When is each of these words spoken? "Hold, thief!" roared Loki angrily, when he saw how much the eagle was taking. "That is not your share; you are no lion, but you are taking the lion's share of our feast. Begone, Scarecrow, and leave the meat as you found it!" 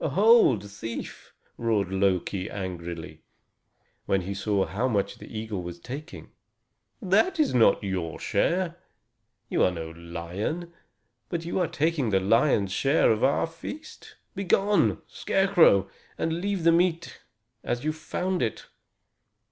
"Hold, 0.03 0.67
thief!" 0.67 1.31
roared 1.59 1.91
Loki 1.91 2.49
angrily, 2.49 3.21
when 4.07 4.21
he 4.21 4.33
saw 4.33 4.65
how 4.65 4.87
much 4.87 5.19
the 5.19 5.27
eagle 5.31 5.61
was 5.61 5.77
taking. 5.79 6.31
"That 6.99 7.39
is 7.39 7.53
not 7.53 7.83
your 7.83 8.19
share; 8.19 8.77
you 9.47 9.61
are 9.63 9.69
no 9.69 9.91
lion, 9.91 10.73
but 11.29 11.45
you 11.45 11.59
are 11.59 11.67
taking 11.67 12.09
the 12.09 12.19
lion's 12.19 12.71
share 12.71 13.11
of 13.11 13.23
our 13.23 13.45
feast. 13.45 14.15
Begone, 14.33 15.03
Scarecrow, 15.05 15.87
and 16.17 16.33
leave 16.41 16.63
the 16.63 16.71
meat 16.71 17.21
as 17.63 17.83
you 17.83 17.93
found 17.93 18.41
it!" 18.41 18.65